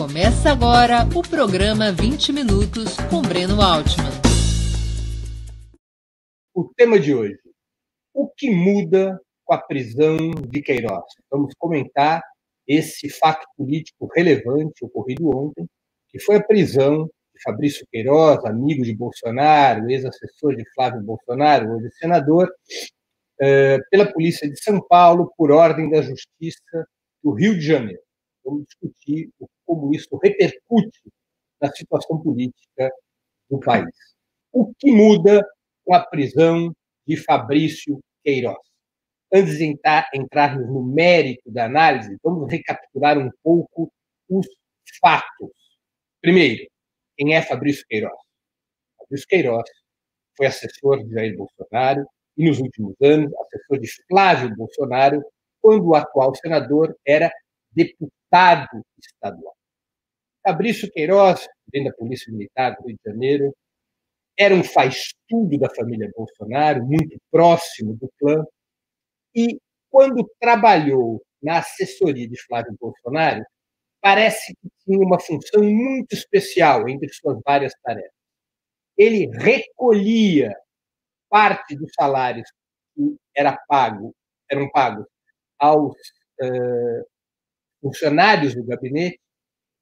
Começa 0.00 0.50
agora 0.50 1.06
o 1.14 1.20
programa 1.20 1.92
20 1.92 2.32
Minutos 2.32 2.96
com 3.10 3.20
Breno 3.20 3.60
Altman. 3.60 4.08
O 6.54 6.72
tema 6.74 6.98
de 6.98 7.14
hoje: 7.14 7.38
o 8.14 8.26
que 8.26 8.50
muda 8.50 9.20
com 9.44 9.52
a 9.52 9.58
prisão 9.58 10.16
de 10.48 10.62
Queiroz? 10.62 11.04
Vamos 11.30 11.52
comentar 11.58 12.22
esse 12.66 13.10
fato 13.10 13.46
político 13.54 14.08
relevante 14.16 14.82
ocorrido 14.82 15.28
ontem, 15.36 15.66
que 16.08 16.18
foi 16.18 16.36
a 16.36 16.42
prisão 16.46 17.04
de 17.04 17.42
Fabrício 17.42 17.86
Queiroz, 17.92 18.42
amigo 18.46 18.82
de 18.82 18.96
Bolsonaro, 18.96 19.90
ex-assessor 19.90 20.56
de 20.56 20.64
Flávio 20.74 21.02
Bolsonaro, 21.02 21.76
hoje 21.76 21.90
senador, 21.98 22.50
eh, 23.38 23.76
pela 23.90 24.10
Polícia 24.10 24.48
de 24.48 24.58
São 24.62 24.80
Paulo, 24.80 25.30
por 25.36 25.52
ordem 25.52 25.90
da 25.90 26.00
Justiça 26.00 26.86
do 27.22 27.32
Rio 27.32 27.54
de 27.54 27.66
Janeiro. 27.66 28.00
Vamos 28.42 28.64
discutir 28.64 29.28
como 29.70 29.94
isso 29.94 30.18
repercute 30.20 31.00
na 31.60 31.70
situação 31.70 32.20
política 32.20 32.90
do 33.48 33.60
país. 33.60 33.94
O 34.52 34.74
que 34.74 34.90
muda 34.90 35.46
com 35.84 35.94
a 35.94 36.04
prisão 36.04 36.74
de 37.06 37.16
Fabrício 37.16 38.00
Queiroz? 38.24 38.58
Antes 39.32 39.58
de 39.58 39.66
entrar, 39.66 40.08
entrarmos 40.12 40.66
no 40.66 40.82
mérito 40.82 41.52
da 41.52 41.66
análise, 41.66 42.18
vamos 42.20 42.50
recapitular 42.50 43.16
um 43.16 43.30
pouco 43.44 43.92
os 44.28 44.48
fatos. 45.00 45.52
Primeiro, 46.20 46.68
quem 47.16 47.36
é 47.36 47.40
Fabrício 47.40 47.86
Queiroz? 47.88 48.18
Fabrício 48.98 49.28
Queiroz 49.28 49.70
foi 50.36 50.46
assessor 50.46 51.04
de 51.04 51.14
Jair 51.14 51.36
Bolsonaro 51.36 52.04
e, 52.36 52.48
nos 52.48 52.58
últimos 52.58 52.96
anos, 53.00 53.32
assessor 53.34 53.78
de 53.78 53.88
Flávio 54.08 54.56
Bolsonaro, 54.56 55.22
quando 55.62 55.86
o 55.86 55.94
atual 55.94 56.34
senador 56.34 56.92
era 57.06 57.30
deputado 57.72 58.84
estadual. 58.98 59.59
Fabrício 60.50 60.90
Queiroz, 60.90 61.46
vem 61.72 61.84
da 61.84 61.92
Polícia 61.92 62.32
Militar 62.32 62.74
do 62.74 62.88
Rio 62.88 62.96
de 62.96 63.08
Janeiro, 63.08 63.56
era 64.36 64.52
um 64.52 64.64
faz-tudo 64.64 65.56
da 65.56 65.70
família 65.70 66.10
Bolsonaro, 66.12 66.84
muito 66.84 67.16
próximo 67.30 67.94
do 67.94 68.10
clã, 68.18 68.44
e 69.32 69.60
quando 69.88 70.28
trabalhou 70.40 71.22
na 71.40 71.58
assessoria 71.58 72.28
de 72.28 72.36
Flávio 72.42 72.76
Bolsonaro, 72.80 73.44
parece 74.00 74.52
que 74.60 74.68
tinha 74.84 74.98
uma 74.98 75.20
função 75.20 75.62
muito 75.62 76.14
especial 76.14 76.88
entre 76.88 77.08
suas 77.12 77.38
várias 77.46 77.72
tarefas. 77.84 78.10
Ele 78.98 79.30
recolhia 79.38 80.52
parte 81.28 81.76
dos 81.76 81.92
salários 81.94 82.50
que 82.96 83.16
era 83.36 83.56
pago, 83.68 84.12
eram 84.50 84.68
pagos 84.70 85.06
aos 85.60 85.94
uh, 86.42 87.06
funcionários 87.80 88.52
do 88.56 88.64
gabinete 88.64 89.20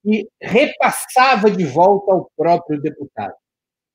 e 0.05 0.27
repassava 0.41 1.51
de 1.51 1.65
volta 1.65 2.13
ao 2.13 2.31
próprio 2.35 2.81
deputado. 2.81 3.35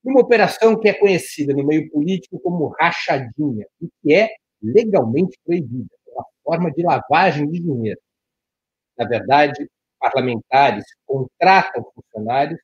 Numa 0.02 0.20
operação 0.20 0.78
que 0.78 0.88
é 0.88 0.94
conhecida 0.94 1.54
no 1.54 1.64
meio 1.64 1.90
político 1.90 2.38
como 2.40 2.74
rachadinha, 2.78 3.66
e 3.80 3.88
que 4.02 4.14
é 4.14 4.28
legalmente 4.62 5.38
proibida, 5.44 5.88
uma 6.08 6.24
forma 6.42 6.70
de 6.70 6.82
lavagem 6.82 7.50
de 7.50 7.60
dinheiro. 7.60 8.00
Na 8.98 9.06
verdade, 9.06 9.68
parlamentares 9.98 10.84
contratam 11.06 11.84
funcionários, 11.94 12.60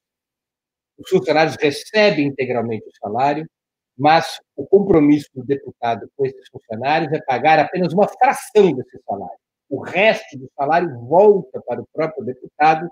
os 0.98 1.08
funcionários 1.08 1.56
recebem 1.56 2.27
integralmente 2.27 2.86
o 2.86 2.97
salário, 3.02 3.48
mas 3.97 4.38
o 4.54 4.66
compromisso 4.66 5.28
do 5.34 5.44
deputado 5.44 6.10
com 6.16 6.27
esses 6.27 6.47
funcionários 6.50 7.12
é 7.12 7.20
pagar 7.22 7.58
apenas 7.58 7.92
uma 7.92 8.06
fração 8.06 8.72
desse 8.72 8.98
salário. 9.06 9.38
O 9.69 9.80
resto 9.80 10.38
do 10.38 10.50
salário 10.54 10.98
volta 11.00 11.60
para 11.62 11.80
o 11.80 11.86
próprio 11.92 12.25
deputado 12.25 12.91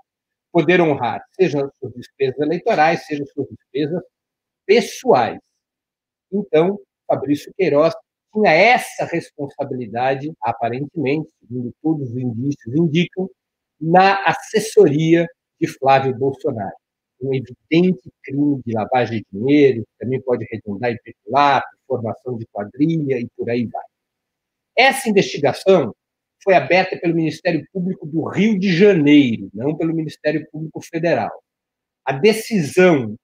poder 0.51 0.81
honrar, 0.81 1.21
seja 1.33 1.65
as 1.65 1.71
suas 1.77 1.93
despesas 1.93 2.39
eleitorais, 2.39 3.05
seja 3.05 3.23
as 3.23 3.31
suas 3.31 3.47
despesas 3.49 4.01
pessoais. 4.65 5.39
Então, 6.31 6.79
Fabrício 7.07 7.51
Queiroz 7.57 7.93
tinha 8.33 8.51
essa 8.51 9.05
responsabilidade, 9.05 10.31
aparentemente, 10.41 11.29
segundo 11.39 11.73
todos 11.81 12.11
os 12.11 12.17
indícios 12.17 12.75
indicam, 12.75 13.29
na 13.81 14.23
assessoria 14.25 15.25
de 15.59 15.67
Flávio 15.67 16.15
Bolsonaro. 16.15 16.75
Um 17.21 17.33
evidente 17.33 18.09
crime 18.23 18.61
de 18.65 18.73
lavagem 18.73 19.19
de 19.19 19.39
dinheiro, 19.39 19.81
que 19.81 20.05
também 20.05 20.21
pode 20.21 20.45
redundar 20.49 20.91
em 20.91 20.97
peculato, 21.03 21.67
formação 21.87 22.37
de 22.37 22.45
quadrilha 22.51 23.19
e 23.19 23.27
por 23.35 23.49
aí 23.49 23.65
vai. 23.65 23.83
Essa 24.77 25.09
investigação 25.09 25.93
foi 26.43 26.53
aberta 26.53 26.97
pelo 26.97 27.15
Ministério 27.15 27.65
Público 27.71 28.05
do 28.05 28.27
Rio 28.29 28.57
de 28.57 28.75
Janeiro, 28.75 29.49
não 29.53 29.75
pelo 29.75 29.93
Ministério 29.93 30.47
Público 30.51 30.81
Federal. 30.81 31.43
A 32.05 32.13
decisão 32.13 33.15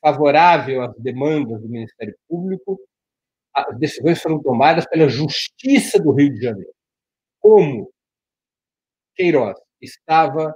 favorável 0.00 0.82
às 0.82 0.94
demandas 0.96 1.60
do 1.60 1.68
Ministério 1.68 2.14
Público, 2.28 2.80
as 3.54 3.78
decisões 3.78 4.20
foram 4.20 4.42
tomadas 4.42 4.86
pela 4.86 5.08
Justiça 5.08 5.98
do 6.00 6.12
Rio 6.12 6.32
de 6.32 6.40
Janeiro. 6.40 6.72
Como 7.38 7.90
Queiroz 9.14 9.58
estava 9.80 10.54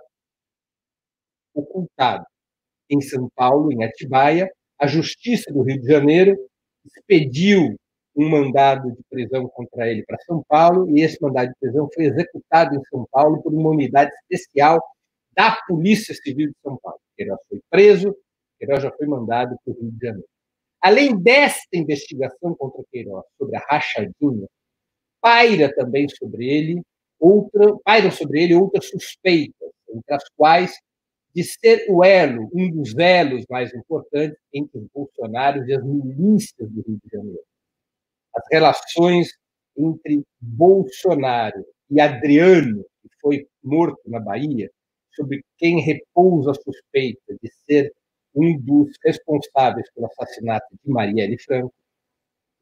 ocultado 1.55 2.25
em 2.89 3.01
São 3.01 3.29
Paulo, 3.35 3.73
em 3.73 3.85
Atibaia, 3.85 4.51
a 4.79 4.87
Justiça 4.87 5.53
do 5.53 5.63
Rio 5.63 5.81
de 5.81 5.87
Janeiro 5.87 6.37
expediu 6.85 7.77
um 8.17 8.31
mandado 8.31 8.91
de 8.91 9.03
prisão 9.11 9.47
contra 9.49 9.91
ele 9.91 10.03
para 10.05 10.17
São 10.25 10.43
Paulo, 10.49 10.91
e 10.97 11.03
esse 11.03 11.21
mandado 11.21 11.49
de 11.49 11.55
prisão 11.61 11.89
foi 11.93 12.07
executado 12.07 12.75
em 12.75 12.83
São 12.85 13.07
Paulo 13.13 13.43
por 13.43 13.53
uma 13.53 13.69
unidade 13.69 14.11
especial 14.23 14.83
da 15.33 15.55
Polícia 15.69 16.15
Civil 16.15 16.49
de 16.49 16.57
São 16.63 16.79
Paulo. 16.83 16.99
Queiroz 17.15 17.39
foi 17.47 17.61
preso, 17.69 18.17
Queiroz 18.59 18.83
já 18.83 18.91
foi 18.93 19.07
mandado 19.07 19.55
para 19.63 19.75
o 19.75 19.79
Rio 19.79 19.93
de 19.93 20.07
Janeiro. 20.07 20.29
Além 20.81 21.17
desta 21.17 21.77
investigação 21.77 22.55
contra 22.55 22.83
Queiroz 22.91 23.25
sobre 23.37 23.57
a 23.57 23.67
rachadinha, 23.69 24.47
paira 25.21 25.75
também 25.75 26.09
sobre 26.09 26.49
ele 26.49 26.83
outra, 27.21 27.77
pairam 27.85 28.11
sobre 28.11 28.43
ele 28.43 28.55
outras 28.55 28.89
suspeitas, 28.89 29.71
entre 29.91 30.15
as 30.15 30.25
quais 30.37 30.79
de 31.35 31.45
ser 31.45 31.85
o 31.91 32.03
elo, 32.03 32.49
um 32.55 32.71
dos 32.71 32.97
elos 32.97 33.45
mais 33.51 33.75
importantes 33.75 34.39
entre 34.55 34.79
os 34.79 34.87
bolsonaros 34.95 35.69
e 35.69 35.75
as 35.75 35.85
milícias 35.85 36.71
do 36.71 36.83
Rio 36.83 36.99
de 37.05 37.11
Janeiro 37.13 37.45
as 38.37 38.45
relações 38.51 39.31
entre 39.77 40.23
Bolsonaro 40.41 41.65
e 41.91 42.01
Adriano, 42.01 42.85
que 43.03 43.09
foi 43.21 43.47
morto 43.63 44.01
na 44.07 44.21
Bahia, 44.21 44.71
sobre 45.15 45.43
quem 45.57 45.81
repousa 45.81 46.51
a 46.51 46.55
suspeita 46.55 47.37
de 47.43 47.51
ser 47.67 47.93
um 48.35 48.59
dos 48.61 48.93
responsáveis 49.03 49.91
pelo 49.93 50.07
assassinato 50.07 50.67
de 50.85 50.91
Marielle 50.91 51.39
Franco, 51.39 51.73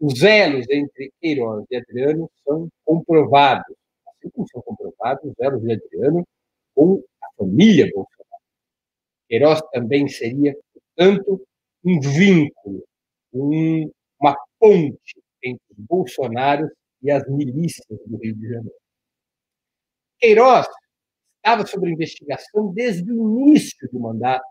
os 0.00 0.22
elos 0.22 0.66
entre 0.70 1.12
Queiroz 1.20 1.64
e 1.70 1.76
Adriano 1.76 2.30
são 2.44 2.68
comprovados, 2.84 3.74
assim 4.06 4.30
como 4.30 4.48
são 4.48 4.62
comprovados 4.62 5.24
os 5.24 5.34
elos 5.38 5.62
de 5.62 5.72
Adriano 5.72 6.24
com 6.74 7.02
a 7.22 7.26
família 7.36 7.86
Bolsonaro. 7.86 8.42
Queiroz 9.28 9.60
também 9.72 10.06
seria, 10.08 10.56
portanto, 10.72 11.44
um 11.84 12.00
vínculo, 12.00 12.84
um, 13.32 13.90
uma 14.20 14.36
ponte 14.58 15.23
entre 15.44 15.62
os 15.88 16.16
e 17.02 17.10
as 17.10 17.28
milícias 17.28 17.98
do 18.06 18.16
Rio 18.16 18.34
de 18.34 18.48
Janeiro. 18.48 18.76
Queiroz 20.18 20.66
estava 21.36 21.66
sob 21.66 21.90
investigação 21.90 22.72
desde 22.72 23.12
o 23.12 23.40
início 23.40 23.88
do 23.92 24.00
mandato 24.00 24.44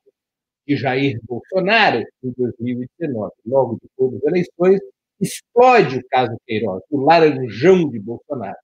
de 0.68 0.78
Jair 0.78 1.20
Bolsonaro, 1.24 2.04
em 2.24 2.32
2019. 2.38 3.32
Logo 3.46 3.80
depois 3.82 4.14
das 4.14 4.24
eleições, 4.24 4.80
explode 5.20 5.98
o 5.98 6.08
caso 6.10 6.38
Queiroz, 6.46 6.84
o 6.90 7.02
laranjão 7.02 7.90
de 7.90 8.00
Bolsonaro, 8.00 8.58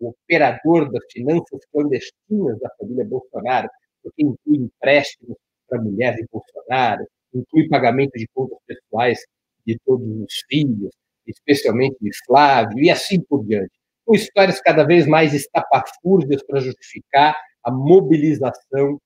o 0.00 0.08
operador 0.08 0.90
das 0.90 1.04
finanças 1.12 1.60
clandestinas 1.72 2.58
da 2.60 2.70
família 2.78 3.04
Bolsonaro, 3.04 3.68
porque 4.02 4.22
inclui 4.22 4.58
empréstimos 4.58 5.36
para 5.68 5.78
a 5.78 5.82
mulher 5.82 6.14
de 6.16 6.26
Bolsonaro, 6.30 7.04
inclui 7.34 7.68
pagamento 7.68 8.12
de 8.12 8.26
contas 8.32 8.58
pessoais 8.66 9.18
de 9.66 9.78
todos 9.84 10.08
os 10.08 10.34
filhos, 10.48 10.92
especialmente 11.28 11.96
de 12.00 12.10
Flávio, 12.26 12.78
e 12.78 12.90
assim 12.90 13.20
por 13.20 13.44
diante, 13.44 13.72
com 14.04 14.14
histórias 14.14 14.60
cada 14.60 14.84
vez 14.84 15.06
mais 15.06 15.34
estapafúrdias 15.34 16.42
para 16.42 16.60
justificar 16.60 17.36
a 17.62 17.70
mobilização 17.70 18.98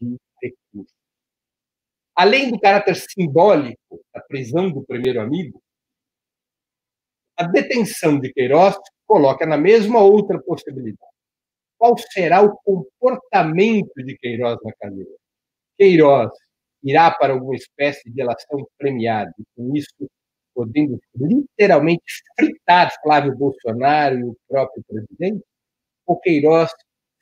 de 0.00 0.16
recursos. 0.42 0.94
Além 2.14 2.50
do 2.50 2.60
caráter 2.60 2.94
simbólico 2.94 4.00
da 4.14 4.20
prisão 4.20 4.70
do 4.70 4.84
primeiro 4.84 5.20
amigo, 5.20 5.60
a 7.36 7.42
detenção 7.42 8.20
de 8.20 8.32
Queiroz 8.32 8.76
coloca 9.06 9.44
na 9.44 9.56
mesma 9.56 10.00
outra 10.00 10.40
possibilidade. 10.40 11.12
Qual 11.76 11.96
será 11.98 12.40
o 12.40 12.56
comportamento 12.58 13.92
de 13.96 14.16
Queiroz 14.16 14.56
na 14.62 14.72
cadeia? 14.74 15.16
Queiroz 15.76 16.30
irá 16.84 17.10
para 17.10 17.32
alguma 17.32 17.56
espécie 17.56 18.04
de 18.08 18.14
delação 18.14 18.64
premiada, 18.78 19.32
e 19.38 19.44
com 19.56 19.74
isso 19.74 20.08
podendo 20.54 21.00
literalmente 21.16 22.02
fritar 22.38 22.90
Flávio 23.02 23.36
Bolsonaro 23.36 24.18
e 24.18 24.24
o 24.24 24.36
próprio 24.48 24.82
presidente, 24.86 25.44
o 26.06 26.16
Queiroz 26.18 26.70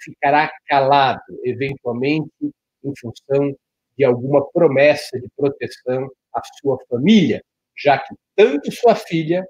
ficará 0.00 0.50
calado, 0.66 1.22
eventualmente 1.44 2.30
em 2.42 2.92
função 3.00 3.56
de 3.96 4.04
alguma 4.04 4.44
promessa 4.50 5.18
de 5.18 5.28
proteção 5.36 6.10
à 6.34 6.40
sua 6.60 6.78
família, 6.88 7.42
já 7.76 7.98
que 7.98 8.14
tanto 8.34 8.70
sua 8.72 8.94
filha 8.94 9.46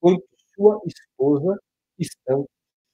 quanto 0.00 0.24
sua 0.54 0.80
esposa 0.86 1.58
estão 1.98 2.46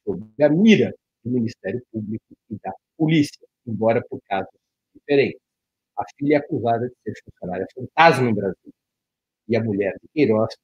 sob 0.04 0.26
a 0.42 0.48
mira 0.48 0.94
do 1.24 1.30
Ministério 1.30 1.82
Público 1.90 2.24
e 2.50 2.56
da 2.62 2.72
polícia, 2.96 3.46
embora 3.66 4.02
por 4.08 4.20
casos 4.28 4.52
diferentes. 4.94 5.40
A 5.96 6.04
filha 6.16 6.34
é 6.34 6.38
acusada 6.38 6.88
de 6.88 6.94
ser 7.04 7.22
funcionária 7.24 7.66
fantasma 7.74 8.24
no 8.24 8.34
Brasil 8.34 8.72
e 9.52 9.56
a 9.56 9.62
mulher 9.62 9.92
de 10.02 10.08
Queiroz 10.08 10.54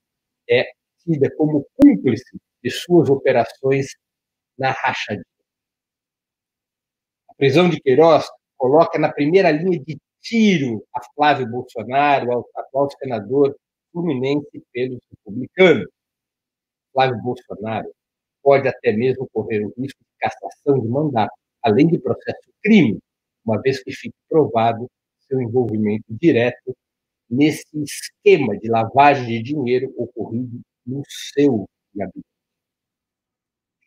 é 0.49 0.65
tida 1.05 1.31
como 1.37 1.67
cúmplice 1.77 2.39
de 2.63 2.71
suas 2.71 3.11
operações 3.11 3.87
na 4.59 4.71
rachadinha. 4.71 5.25
A 7.29 7.35
prisão 7.35 7.69
de 7.69 7.81
Queiroz 7.81 8.27
coloca 8.57 8.99
na 8.99 9.13
primeira 9.13 9.51
linha 9.51 9.79
de 9.79 9.99
tiro 10.21 10.85
a 10.95 11.01
Flávio 11.15 11.47
Bolsonaro, 11.49 12.47
atual 12.57 12.89
senador 12.99 13.55
fluminense 13.93 14.63
pelos 14.73 14.99
republicanos. 15.11 15.89
Flávio 16.93 17.23
Bolsonaro 17.23 17.93
pode 18.43 18.67
até 18.67 18.93
mesmo 18.93 19.29
correr 19.33 19.65
o 19.65 19.73
risco 19.77 20.01
de 20.03 20.19
cassação 20.19 20.81
de 20.81 20.89
mandato, 20.89 21.33
além 21.63 21.87
de 21.87 21.99
processo 21.99 22.51
crime, 22.63 22.99
uma 23.45 23.61
vez 23.61 23.83
que 23.83 23.93
fique 23.93 24.17
provado 24.29 24.89
seu 25.21 25.41
envolvimento 25.41 26.05
direto 26.09 26.75
nesse 27.31 27.67
esquema 27.83 28.57
de 28.59 28.69
lavagem 28.69 29.27
de 29.27 29.43
dinheiro 29.43 29.93
ocorrido 29.97 30.61
no 30.87 31.03
seu 31.09 31.69
gabinete. 31.95 32.25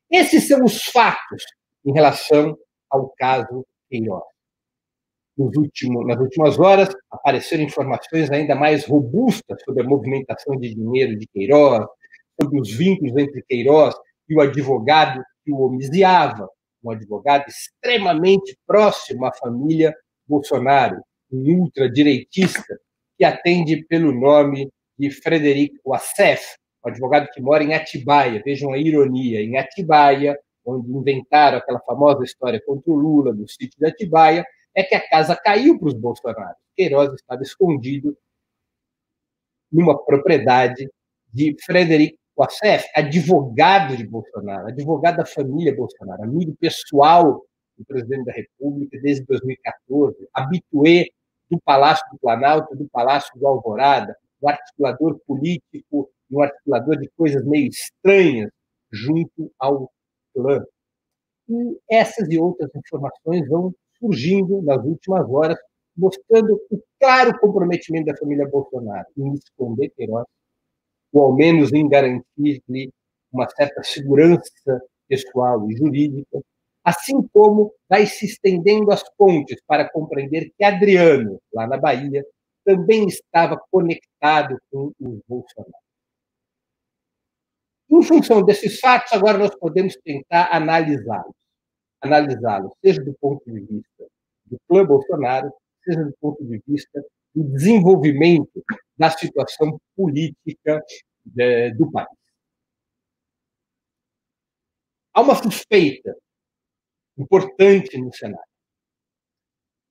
Esses 0.10 0.48
são 0.48 0.64
os 0.64 0.84
fatos 0.84 1.44
em 1.86 1.94
relação 1.94 2.58
ao 2.90 3.10
caso 3.18 3.66
Queiroz. 3.90 4.24
Últimos, 5.38 6.06
nas 6.06 6.20
últimas 6.20 6.60
horas, 6.60 6.94
apareceram 7.10 7.64
informações 7.64 8.30
ainda 8.30 8.54
mais 8.54 8.86
robustas 8.86 9.62
sobre 9.64 9.82
a 9.82 9.88
movimentação 9.88 10.58
de 10.58 10.76
dinheiro 10.76 11.18
de 11.18 11.26
Queiroz, 11.28 11.86
sobre 12.40 12.60
os 12.60 12.76
vínculos 12.76 13.18
entre 13.18 13.42
Queiroz 13.44 13.96
e 14.30 14.36
o 14.36 14.42
advogado 14.42 15.24
que 15.44 15.52
o 15.52 15.62
homiciava, 15.62 16.48
um 16.84 16.92
advogado 16.92 17.46
extremamente 17.48 18.58
próximo 18.68 19.26
à 19.26 19.34
família 19.34 19.96
Bolsonaro, 20.28 21.02
um 21.32 21.62
ultradireitista 21.62 22.78
que 23.22 23.26
atende 23.26 23.86
pelo 23.86 24.12
nome 24.12 24.68
de 24.98 25.12
Frederic 25.12 25.80
Wassef, 25.86 26.42
um 26.84 26.90
advogado 26.90 27.30
que 27.32 27.40
mora 27.40 27.64
em 27.64 27.76
Atibaia. 27.76 28.42
Vejam 28.44 28.74
a 28.74 28.80
ironia, 28.80 29.44
em 29.44 29.58
Atibaia, 29.58 30.36
onde 30.66 30.92
inventaram 30.92 31.60
aquela 31.60 31.80
famosa 31.82 32.24
história 32.24 32.60
contra 32.66 32.92
o 32.92 32.96
Lula, 32.96 33.32
do 33.32 33.48
sítio 33.48 33.78
de 33.78 33.86
Atibaia, 33.86 34.44
é 34.74 34.84
que 34.84 34.96
a 34.96 35.08
casa 35.08 35.36
caiu 35.36 35.78
para 35.78 35.90
os 35.90 35.94
Bolsonaro. 35.94 36.56
Queiroz 36.76 37.14
estava 37.14 37.44
escondido 37.44 38.18
numa 39.72 40.04
propriedade 40.04 40.90
de 41.32 41.56
Frederic 41.64 42.18
Wassef, 42.36 42.88
advogado 42.96 43.96
de 43.96 44.08
Bolsonaro, 44.08 44.68
advogado 44.68 45.18
da 45.18 45.26
família 45.28 45.76
Bolsonaro, 45.76 46.24
amigo 46.24 46.56
pessoal 46.60 47.46
do 47.78 47.86
presidente 47.86 48.26
da 48.26 48.34
República 48.34 49.00
desde 49.00 49.24
2014, 49.26 50.28
habitué 50.34 51.06
do 51.52 51.60
Palácio 51.64 52.06
do 52.12 52.18
Planalto, 52.18 52.76
do 52.76 52.88
Palácio 52.90 53.38
do 53.40 53.48
Alvorada, 53.48 54.16
um 54.42 54.50
articulador 54.50 55.20
político 55.28 56.10
um 56.32 56.42
articulador 56.42 56.98
de 56.98 57.10
coisas 57.18 57.44
meio 57.46 57.68
estranhas 57.68 58.50
junto 58.92 59.52
ao 59.60 59.92
clã. 60.34 60.64
E 61.50 61.80
essas 61.90 62.30
e 62.30 62.38
outras 62.40 62.70
informações 62.76 63.48
vão 63.50 63.74
surgindo 64.00 64.62
nas 64.62 64.84
últimas 64.84 65.30
horas, 65.30 65.58
mostrando 65.96 66.60
o 66.72 66.82
claro 67.00 67.38
comprometimento 67.40 68.06
da 68.06 68.18
família 68.18 68.48
Bolsonaro 68.48 69.08
em 69.18 69.34
esconder 69.34 69.90
Queiroz, 69.90 70.26
ou 71.14 71.24
ao 71.24 71.36
menos 71.36 71.74
em 71.74 71.88
garantir-lhe 71.88 72.92
uma 73.32 73.48
certa 73.50 73.84
segurança 73.84 74.82
pessoal 75.08 75.70
e 75.70 75.76
jurídica, 75.76 76.40
assim 76.84 77.22
como 77.34 77.74
vai 77.88 78.06
se 78.06 78.26
estendendo 78.26 78.92
as 78.92 79.04
pontes 79.16 79.62
para 79.68 79.90
compreender 79.90 80.52
que 80.58 80.64
Adriano, 80.64 81.40
lá 81.54 81.68
na 81.68 81.78
Bahia, 81.78 82.26
também 82.64 83.08
estava 83.08 83.62
conectado 83.72 84.60
com 84.72 84.92
os 85.00 85.20
Bolsonaro. 85.28 85.74
Em 87.90 88.04
função 88.04 88.44
desses 88.44 88.80
fatos, 88.80 89.12
agora 89.14 89.38
nós 89.38 89.54
podemos 89.56 89.96
tentar 90.04 90.50
analisá-los, 90.56 91.36
analisá-los, 92.00 92.74
seja 92.84 93.04
do 93.04 93.14
ponto 93.20 93.44
de 93.46 93.60
vista 93.60 94.08
do 94.46 94.58
clã 94.68 94.86
Bolsonaro, 94.86 95.52
seja 95.84 96.04
do 96.04 96.14
ponto 96.20 96.44
de 96.46 96.62
vista 96.66 97.04
do 97.36 97.44
desenvolvimento 97.44 98.64
da 98.98 99.10
situação 99.10 99.80
política 99.96 100.82
de, 101.26 101.74
do 101.74 101.92
país. 101.92 102.08
Há 105.14 105.22
uma 105.22 105.36
suspeita 105.36 106.16
importante 107.18 107.98
no 107.98 108.14
cenário. 108.14 108.46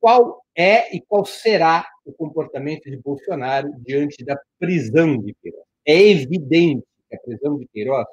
Qual 0.00 0.42
é 0.56 0.94
e 0.96 1.00
qual 1.02 1.24
será 1.24 1.86
o 2.04 2.12
comportamento 2.12 2.90
de 2.90 2.96
Bolsonaro 2.96 3.70
diante 3.80 4.24
da 4.24 4.40
prisão 4.58 5.18
de 5.18 5.34
Queiroz? 5.34 5.64
É 5.86 5.94
evidente 5.94 6.86
que 7.08 7.16
a 7.16 7.20
prisão 7.20 7.58
de 7.58 7.66
Queiroz 7.68 8.06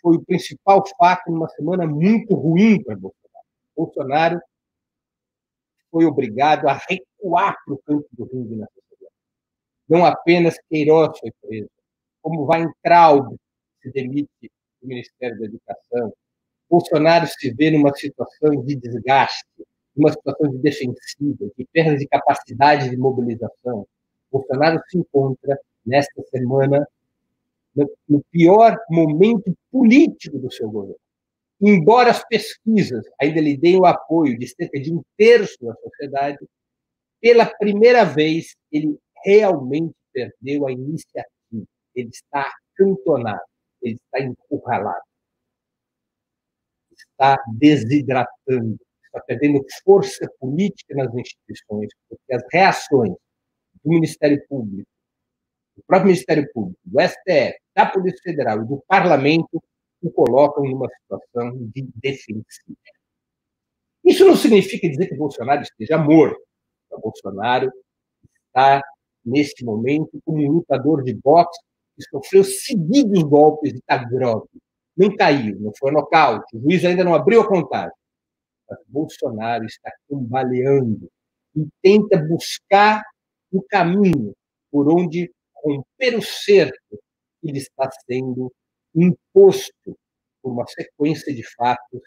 foi 0.00 0.16
o 0.16 0.24
principal 0.24 0.82
fato 0.98 1.30
numa 1.30 1.48
semana 1.50 1.86
muito 1.86 2.34
ruim 2.34 2.82
para 2.82 2.96
Bolsonaro. 2.96 3.46
Bolsonaro 3.76 4.40
foi 5.90 6.04
obrigado 6.04 6.66
a 6.66 6.74
recuar 6.88 7.56
para 7.64 7.74
o 7.74 7.78
campo 7.78 8.08
do 8.12 8.24
ringue 8.24 8.56
na 8.56 8.66
sociedade. 8.66 9.14
Não 9.88 10.04
apenas 10.04 10.56
Queiroz 10.68 11.16
foi 11.20 11.30
preso, 11.40 11.70
como 12.20 12.50
Weintraub 12.50 13.36
se 13.80 13.90
demite 13.92 14.50
do 14.80 14.88
Ministério 14.88 15.38
da 15.38 15.44
Educação. 15.44 16.12
Bolsonaro 16.72 17.26
se 17.26 17.52
vê 17.52 17.70
numa 17.70 17.94
situação 17.94 18.64
de 18.64 18.76
desgaste, 18.76 19.44
numa 19.94 20.10
situação 20.10 20.48
de 20.48 20.56
defensiva, 20.56 21.50
de 21.54 21.68
perda 21.70 21.98
de 21.98 22.08
capacidade 22.08 22.88
de 22.88 22.96
mobilização. 22.96 23.86
Bolsonaro 24.30 24.80
se 24.88 24.96
encontra 24.96 25.60
nesta 25.84 26.22
semana 26.30 26.88
no 28.08 28.24
pior 28.30 28.78
momento 28.88 29.54
político 29.70 30.38
do 30.38 30.50
seu 30.50 30.70
governo. 30.70 30.96
Embora 31.60 32.10
as 32.10 32.26
pesquisas 32.26 33.04
ainda 33.20 33.42
lhe 33.42 33.54
deem 33.54 33.78
o 33.78 33.84
apoio 33.84 34.38
de 34.38 34.48
cerca 34.48 34.80
de 34.80 34.94
um 34.94 35.02
terço 35.14 35.62
da 35.62 35.74
sociedade, 35.74 36.38
pela 37.20 37.44
primeira 37.44 38.02
vez 38.02 38.56
ele 38.72 38.98
realmente 39.22 39.94
perdeu 40.10 40.66
a 40.66 40.72
iniciativa. 40.72 41.28
Ele 41.94 42.08
está 42.08 42.50
acantonado, 42.72 43.42
ele 43.82 43.96
está 43.96 44.24
encurralado, 44.24 45.04
está 47.22 47.40
desidratando, 47.52 48.76
está 49.04 49.20
perdendo 49.26 49.64
força 49.84 50.28
política 50.40 50.94
nas 50.96 51.14
instituições, 51.14 51.88
porque 52.08 52.34
as 52.34 52.42
reações 52.52 53.12
do 53.84 53.90
Ministério 53.90 54.44
Público, 54.48 54.88
do 55.76 55.82
próprio 55.86 56.08
Ministério 56.08 56.50
Público, 56.52 56.78
do 56.84 57.00
STF, 57.00 57.56
da 57.74 57.86
Polícia 57.86 58.20
Federal 58.22 58.62
e 58.62 58.66
do 58.66 58.82
Parlamento 58.88 59.62
o 60.02 60.10
colocam 60.10 60.64
numa 60.64 60.88
situação 60.88 61.56
de 61.68 61.88
defensiva. 61.94 62.76
Isso 64.04 64.26
não 64.26 64.36
significa 64.36 64.88
dizer 64.88 65.06
que 65.06 65.14
Bolsonaro 65.14 65.62
esteja 65.62 65.96
morto. 65.96 66.40
O 66.90 67.00
Bolsonaro 67.00 67.70
está, 68.48 68.82
neste 69.24 69.64
momento, 69.64 70.20
como 70.24 70.42
um 70.42 70.50
lutador 70.50 71.04
de 71.04 71.14
boxe 71.14 71.60
que 71.94 72.02
sofreu 72.10 72.42
seguidos 72.42 73.22
golpes 73.22 73.72
de 73.72 73.80
Tagrove. 73.82 74.48
Não 74.96 75.14
caiu, 75.16 75.58
não 75.60 75.72
foi 75.78 75.90
nocaute, 75.90 76.56
o 76.56 76.60
juiz 76.60 76.84
ainda 76.84 77.04
não 77.04 77.14
abriu 77.14 77.40
a 77.40 77.48
contagem. 77.48 77.96
Mas 78.68 78.78
Bolsonaro 78.86 79.64
está 79.64 79.90
cambaleando 80.08 81.10
e 81.56 81.66
tenta 81.82 82.18
buscar 82.18 83.02
o 83.50 83.62
caminho 83.62 84.34
por 84.70 84.90
onde 84.90 85.30
romper 85.54 86.16
o 86.16 86.22
cerco 86.22 86.98
ele 87.42 87.58
está 87.58 87.90
sendo 88.06 88.52
imposto 88.94 89.98
por 90.40 90.52
uma 90.52 90.66
sequência 90.66 91.34
de 91.34 91.42
fatos 91.54 92.00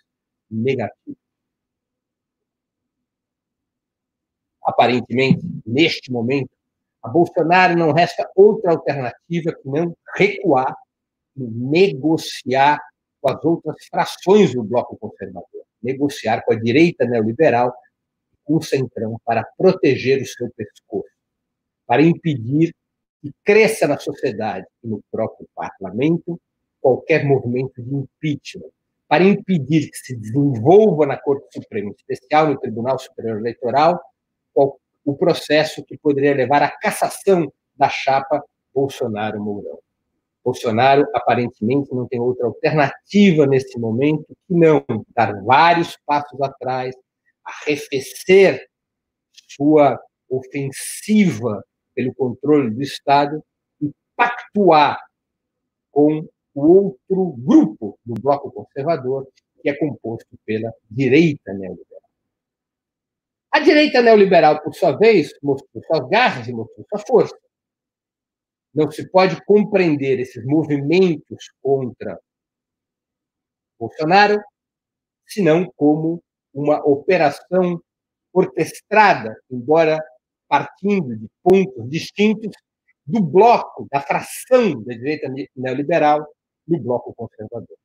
negativos. 0.49 1.19
Aparentemente, 4.63 5.45
neste 5.65 6.11
momento, 6.11 6.49
a 7.03 7.09
Bolsonaro 7.09 7.77
não 7.77 7.91
resta 7.91 8.29
outra 8.35 8.71
alternativa 8.71 9.53
que 9.53 9.69
não 9.69 9.95
recuar 10.15 10.75
negociar 11.35 12.79
com 13.21 13.29
as 13.29 13.43
outras 13.43 13.75
frações 13.89 14.53
do 14.53 14.63
bloco 14.63 14.97
conservador, 14.97 15.63
negociar 15.81 16.43
com 16.43 16.53
a 16.53 16.59
direita 16.59 17.05
neoliberal 17.05 17.73
com 18.43 18.57
o 18.57 18.61
centrão 18.61 19.19
para 19.25 19.43
proteger 19.57 20.21
o 20.21 20.25
seu 20.25 20.49
pescoço, 20.55 21.09
para 21.87 22.01
impedir 22.01 22.73
que 23.21 23.31
cresça 23.43 23.87
na 23.87 23.97
sociedade 23.97 24.67
e 24.83 24.87
no 24.87 25.01
próprio 25.11 25.47
parlamento 25.55 26.39
qualquer 26.79 27.25
movimento 27.25 27.81
de 27.81 27.95
impeachment, 27.95 28.69
para 29.07 29.23
impedir 29.23 29.89
que 29.89 29.97
se 29.97 30.15
desenvolva 30.15 31.07
na 31.07 31.17
Corte 31.17 31.47
Suprema, 31.51 31.89
em 31.89 31.93
especial 31.93 32.47
no 32.47 32.59
Tribunal 32.59 32.99
Superior 32.99 33.39
Eleitoral, 33.39 33.99
o 34.53 35.15
processo 35.15 35.83
que 35.83 35.97
poderia 35.97 36.35
levar 36.35 36.63
à 36.63 36.69
cassação 36.69 37.51
da 37.75 37.89
chapa 37.89 38.43
Bolsonaro-Mourão. 38.73 39.79
Bolsonaro 40.45 41.07
aparentemente 41.15 41.91
não 41.91 42.07
tem 42.07 42.19
outra 42.19 42.45
alternativa 42.45 43.47
nesse 43.47 43.79
momento 43.79 44.27
que 44.47 44.53
não 44.53 44.85
dar 45.15 45.33
vários 45.43 45.97
passos 46.05 46.39
atrás, 46.39 46.95
arrefecer 47.43 48.63
sua 49.49 49.99
ofensiva 50.29 51.63
pelo 51.95 52.13
controle 52.13 52.69
do 52.69 52.83
Estado 52.83 53.43
e 53.81 53.89
pactuar 54.15 54.99
com 55.91 56.27
o 56.53 56.61
outro 56.61 57.35
grupo 57.39 57.97
do 58.05 58.13
bloco 58.21 58.51
conservador, 58.51 59.27
que 59.63 59.69
é 59.69 59.73
composto 59.73 60.29
pela 60.45 60.71
direita 60.91 61.53
neoliberal. 61.53 62.01
A 63.51 63.59
direita 63.61 64.01
neoliberal, 64.01 64.61
por 64.61 64.75
sua 64.75 64.91
vez, 64.91 65.31
mostrou 65.41 65.83
suas 65.83 66.07
garras 66.07 66.47
e 66.47 66.53
mostrou 66.53 66.85
sua 66.87 66.99
força. 66.99 67.44
Não 68.75 68.91
se 68.91 69.09
pode 69.09 69.41
compreender 69.45 70.19
esses 70.19 70.45
movimentos 70.45 71.49
contra 71.61 72.19
Bolsonaro 73.79 74.41
senão 75.25 75.71
como 75.75 76.21
uma 76.53 76.85
operação 76.85 77.81
orquestrada, 78.33 79.35
embora 79.49 80.03
partindo 80.47 81.15
de 81.15 81.27
pontos 81.41 81.89
distintos, 81.89 82.51
do 83.05 83.21
bloco, 83.21 83.87
da 83.91 84.01
fração 84.01 84.81
da 84.83 84.93
direita 84.93 85.31
neoliberal 85.55 86.27
no 86.67 86.79
bloco 86.79 87.13
conservador. 87.13 87.77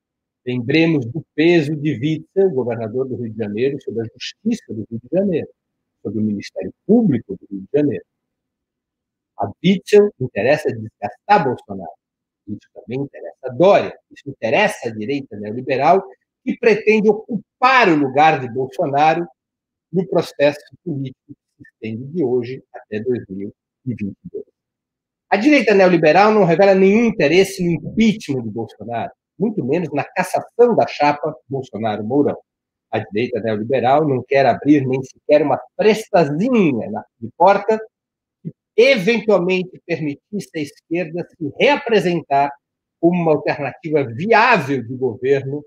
Lembremos 0.47 1.05
do 1.07 1.23
peso 1.35 1.77
de 1.77 1.93
Witzel, 1.93 2.51
governador 2.51 3.07
do 3.07 3.17
Rio 3.17 3.31
de 3.31 3.37
Janeiro, 3.37 3.81
sobre 3.83 4.03
a 4.03 4.11
justiça 4.15 4.73
do 4.73 4.87
Rio 4.91 4.99
de 4.99 5.09
Janeiro, 5.13 5.49
sobre 6.03 6.21
o 6.21 6.23
Ministério 6.23 6.73
Público 6.87 7.37
do 7.37 7.47
Rio 7.51 7.61
de 7.61 7.79
Janeiro. 7.79 8.05
A 9.41 9.51
Witzel 9.65 10.13
interessa 10.21 10.71
desgastar 10.71 11.45
Bolsonaro. 11.45 11.93
Isso 12.47 12.69
também 12.75 13.01
interessa 13.01 13.39
a 13.45 13.49
Dória. 13.49 13.99
Isso 14.11 14.29
interessa 14.29 14.89
a 14.89 14.93
direita 14.93 15.37
neoliberal, 15.37 16.03
que 16.45 16.59
pretende 16.59 17.09
ocupar 17.09 17.89
o 17.89 17.97
lugar 17.97 18.41
de 18.41 18.53
Bolsonaro 18.53 19.27
no 19.93 20.07
processo 20.07 20.61
político 20.85 21.19
que 21.29 21.35
se 21.57 21.63
estende 21.73 22.05
de 22.13 22.23
hoje 22.23 22.63
até 22.73 23.01
2022. 23.01 24.45
A 25.31 25.37
direita 25.37 25.75
neoliberal 25.75 26.33
não 26.33 26.45
revela 26.45 26.75
nenhum 26.75 27.07
interesse 27.07 27.65
no 27.65 27.71
impeachment 27.71 28.43
de 28.43 28.51
Bolsonaro, 28.51 29.13
muito 29.39 29.65
menos 29.65 29.89
na 29.93 30.05
cassação 30.05 30.75
da 30.75 30.87
chapa 30.87 31.35
Bolsonaro-Mourão. 31.49 32.37
A 32.91 32.99
direita 32.99 33.41
neoliberal 33.41 34.07
não 34.07 34.23
quer 34.27 34.45
abrir 34.45 34.85
nem 34.85 35.01
sequer 35.03 35.43
uma 35.43 35.59
prestazinha 35.77 36.91
de 37.21 37.31
porta 37.37 37.81
eventualmente 38.77 39.81
permitisse 39.87 40.51
à 40.57 40.61
esquerda 40.61 41.27
se 41.29 41.53
reapresentar 41.59 42.51
como 43.01 43.23
uma 43.23 43.33
alternativa 43.33 44.05
viável 44.05 44.83
de 44.83 44.95
governo 44.95 45.65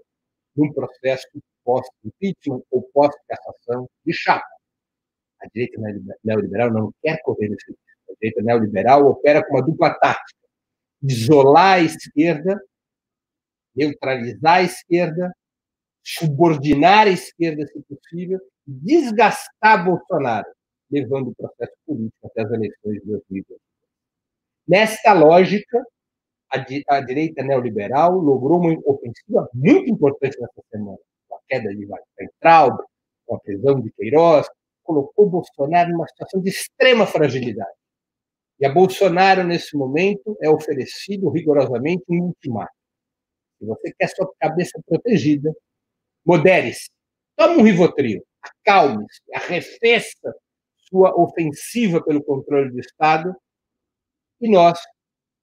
num 0.56 0.72
processo 0.72 1.28
pós-impeachment 1.64 2.62
ou 2.70 2.84
pós-cassação 2.94 3.90
de 4.06 4.14
chapa. 4.14 4.46
A 5.42 5.48
direita 5.54 5.80
neoliberal 6.24 6.72
não 6.72 6.94
quer 7.02 7.22
correr 7.24 7.48
esse 7.48 7.72
risco. 7.72 7.84
A 8.10 8.14
direita 8.20 8.42
neoliberal 8.42 9.06
opera 9.06 9.44
com 9.46 9.56
uma 9.56 9.64
dupla 9.64 9.94
tática: 9.96 10.40
isolar 11.02 11.80
a 11.80 11.82
esquerda, 11.82 12.62
neutralizar 13.76 14.58
a 14.58 14.64
esquerda, 14.64 15.34
subordinar 16.04 17.08
a 17.08 17.12
esquerda, 17.12 17.66
se 17.68 17.82
possível, 17.84 18.40
desgastar 18.66 19.84
Bolsonaro, 19.84 20.48
levando 20.94 21.30
o 21.30 21.36
processo 21.36 21.74
político 21.86 22.28
até 22.28 22.44
as 22.44 22.52
eleições 22.52 23.02
de 23.02 23.06
2022. 23.08 23.60
Nesta 24.68 25.14
lógica, 25.14 25.84
a, 26.50 27.00
direita 27.02 27.44
neoliberal 27.44 28.14
logrou 28.14 28.60
uma 28.60 28.80
ofensiva 28.86 29.50
muito 29.54 29.90
importante 29.90 30.40
nessa 30.40 30.62
semana 30.72 31.00
queda 31.48 31.74
de 31.74 31.86
Weintraub, 31.86 32.78
com 33.26 33.36
a 33.36 33.40
prisão 33.40 33.80
de 33.80 33.92
Queiroz, 33.92 34.48
colocou 34.84 35.30
Bolsonaro 35.30 35.92
numa 35.92 36.08
situação 36.08 36.42
de 36.42 36.50
extrema 36.50 37.06
fragilidade. 37.06 37.72
E 38.60 38.66
a 38.66 38.74
Bolsonaro, 38.74 39.44
nesse 39.44 39.76
momento, 39.76 40.38
é 40.42 40.50
oferecido 40.50 41.30
rigorosamente 41.30 42.04
um 42.10 42.26
ultimato. 42.26 42.74
Se 43.60 43.66
você 43.66 43.94
quer 43.98 44.08
sua 44.08 44.30
cabeça 44.40 44.80
protegida, 44.86 45.54
modere-se. 46.26 46.90
Tome 47.36 47.62
um 47.62 47.64
Rivotril, 47.64 48.24
acalme-se, 48.42 49.22
arrefeça 49.34 50.36
sua 50.94 51.20
ofensiva 51.20 52.04
pelo 52.04 52.24
controle 52.24 52.70
do 52.70 52.80
Estado 52.80 53.36
e 54.40 54.48
nós 54.48 54.80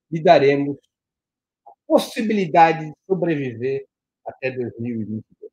lhe 0.09 0.23
daremos 0.23 0.77
a 1.67 1.73
possibilidade 1.89 2.87
de 2.87 2.93
sobreviver 3.09 3.85
até 4.25 4.53
2022 4.53 5.51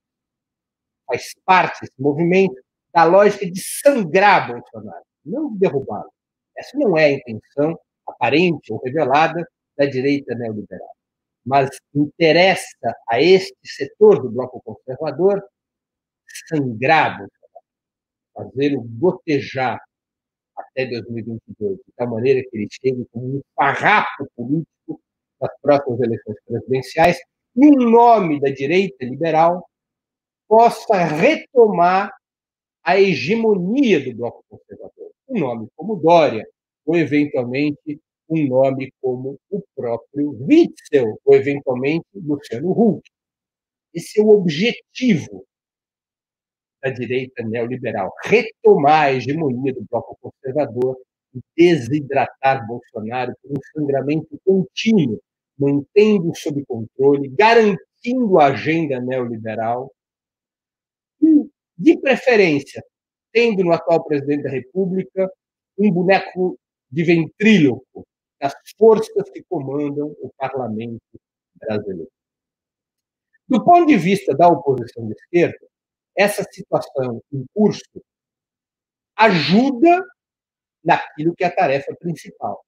faz 1.07 1.33
parte 1.45 1.85
esse 1.85 1.93
movimento 1.97 2.61
da 2.93 3.05
lógica 3.05 3.49
de 3.49 3.61
sangrar 3.61 4.51
Bolsonaro, 4.51 5.05
não 5.25 5.53
de 5.53 5.59
derrubá-lo. 5.59 6.11
Essa 6.55 6.77
não 6.77 6.97
é 6.97 7.05
a 7.05 7.11
intenção 7.11 7.79
aparente 8.05 8.71
ou 8.73 8.81
revelada 8.83 9.47
da 9.77 9.85
direita 9.85 10.35
neoliberal. 10.35 10.91
Mas 11.45 11.69
interessa 11.95 12.93
a 13.09 13.21
este 13.21 13.55
setor 13.63 14.21
do 14.21 14.29
bloco 14.29 14.61
conservador 14.61 15.41
sangrar 16.49 17.17
Bolsonaro, 17.17 17.46
fazê-lo 18.37 18.81
gotejar 18.99 19.81
até 20.55 20.85
2022, 20.85 21.77
de 21.77 21.83
tal 21.95 22.09
maneira 22.09 22.41
que 22.41 22.57
ele 22.57 22.67
chegue 22.69 23.05
como 23.11 23.37
um 23.37 23.41
farrapo 23.55 24.27
político 24.35 25.01
nas 25.41 25.51
próximas 25.61 25.99
eleições 25.99 26.37
presidenciais, 26.45 27.17
em 27.55 27.71
nome 27.71 28.39
da 28.39 28.49
direita 28.49 29.03
liberal, 29.03 29.67
possa 30.47 31.03
retomar 31.03 32.11
a 32.83 32.99
hegemonia 32.99 34.03
do 34.03 34.15
bloco 34.15 34.43
conservador. 34.47 35.11
Um 35.27 35.39
nome 35.39 35.67
como 35.75 35.97
Dória, 35.97 36.47
ou 36.85 36.95
eventualmente 36.95 37.99
um 38.29 38.47
nome 38.47 38.93
como 39.01 39.37
o 39.49 39.61
próprio 39.75 40.37
Witzel, 40.47 41.19
ou 41.25 41.35
eventualmente 41.35 42.05
Luciano 42.13 42.71
Huck. 42.71 43.01
Esse 43.93 44.19
é 44.19 44.23
o 44.23 44.29
objetivo 44.29 45.45
da 46.81 46.89
direita 46.89 47.43
neoliberal: 47.43 48.13
retomar 48.23 49.05
a 49.05 49.13
hegemonia 49.13 49.73
do 49.73 49.85
bloco 49.89 50.17
conservador 50.21 50.97
e 51.33 51.41
desidratar 51.55 52.65
Bolsonaro 52.65 53.33
por 53.41 53.51
um 53.51 53.61
sangramento 53.73 54.39
contínuo, 54.45 55.19
mantendo 55.57 56.33
sob 56.35 56.63
controle, 56.65 57.29
garantindo 57.29 58.39
a 58.39 58.47
agenda 58.47 58.99
neoliberal 58.99 59.91
de 61.77 61.97
preferência, 61.99 62.83
tendo 63.31 63.63
no 63.63 63.71
atual 63.71 64.03
presidente 64.03 64.43
da 64.43 64.49
República 64.49 65.31
um 65.77 65.91
boneco 65.91 66.57
de 66.89 67.03
ventríloco 67.03 68.07
das 68.39 68.53
forças 68.77 69.29
que 69.29 69.43
comandam 69.47 70.15
o 70.21 70.31
parlamento 70.37 71.01
brasileiro. 71.55 72.09
Do 73.47 73.63
ponto 73.63 73.85
de 73.85 73.97
vista 73.97 74.35
da 74.35 74.47
oposição 74.47 75.05
de 75.07 75.13
esquerda, 75.13 75.67
essa 76.17 76.43
situação 76.51 77.21
em 77.31 77.45
curso 77.53 78.03
ajuda 79.15 80.03
naquilo 80.83 81.35
que 81.35 81.43
é 81.43 81.47
a 81.47 81.55
tarefa 81.55 81.95
principal. 81.95 82.63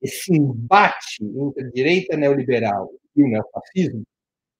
Esse 0.00 0.34
embate 0.34 1.24
entre 1.24 1.64
a 1.64 1.70
direita 1.70 2.16
neoliberal 2.16 2.90
e 3.14 3.22
o 3.22 3.28
neofascismo 3.28 4.02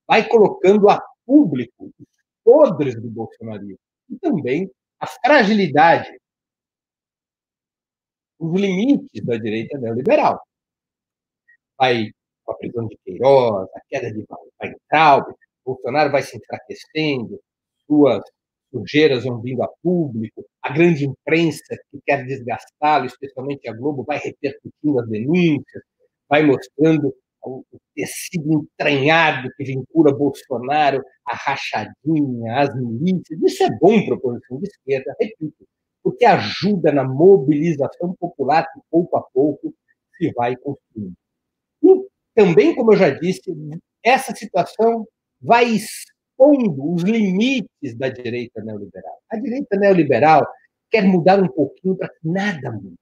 vai 0.07 0.27
colocando 0.29 0.89
a 0.89 1.01
público 1.27 1.93
os 1.99 2.07
podres 2.45 2.95
do 3.01 3.11
bolsonarismo 3.11 3.79
e 4.09 4.19
também 4.19 4.71
a 4.99 5.07
fragilidade, 5.07 6.17
os 8.39 8.61
limites 8.61 9.25
da 9.25 9.37
direita 9.37 9.79
neoliberal. 9.79 10.41
Vai 11.77 12.11
com 12.45 12.53
a 12.53 12.57
prisão 12.57 12.87
de 12.87 12.97
Queiroz, 13.05 13.69
a 13.75 13.81
queda 13.89 14.13
de 14.13 14.25
Weintraub, 14.61 15.35
Bolsonaro 15.65 16.11
vai 16.11 16.23
se 16.23 16.37
enfraquecendo, 16.37 17.41
suas 17.87 18.23
sujeiras 18.71 19.25
vão 19.25 19.41
vindo 19.41 19.63
a 19.63 19.69
público, 19.83 20.45
a 20.63 20.73
grande 20.73 21.05
imprensa 21.05 21.77
que 21.91 22.01
quer 22.07 22.25
desgastá-lo, 22.25 23.07
especialmente 23.07 23.69
a 23.69 23.73
Globo, 23.75 24.05
vai 24.05 24.19
repercutindo 24.19 25.01
as 25.01 25.09
denúncias, 25.09 25.83
vai 26.29 26.43
mostrando 26.43 27.15
o 27.45 27.65
tecido 27.95 28.53
entranhado 28.53 29.51
que 29.57 29.65
vincula 29.65 30.17
Bolsonaro 30.17 31.03
à 31.27 31.35
rachadinha, 31.35 32.57
às 32.57 32.75
milícias. 32.75 33.41
Isso 33.43 33.63
é 33.65 33.71
bom 33.79 34.05
para 34.05 34.15
a 34.15 34.17
oposição 34.17 34.59
de 34.59 34.69
esquerda, 34.69 35.15
repito, 35.21 35.67
porque 36.03 36.25
ajuda 36.25 36.93
na 36.93 37.05
mobilização 37.05 38.15
popular 38.19 38.67
que 38.73 38.81
pouco 38.91 39.17
a 39.17 39.23
pouco 39.23 39.75
se 40.17 40.33
vai 40.33 40.57
construindo. 40.57 41.15
E 41.83 42.07
também, 42.35 42.75
como 42.75 42.93
eu 42.93 42.97
já 42.97 43.11
disse, 43.11 43.43
essa 44.05 44.35
situação 44.35 45.07
vai 45.41 45.67
os 46.51 47.03
limites 47.03 47.95
da 47.97 48.09
direita 48.09 48.63
neoliberal. 48.63 49.19
A 49.31 49.37
direita 49.37 49.77
neoliberal 49.77 50.47
quer 50.91 51.05
mudar 51.05 51.43
um 51.43 51.49
pouquinho 51.49 51.97
para 51.97 52.09
que 52.09 52.17
nada 52.23 52.71
mude. 52.73 52.97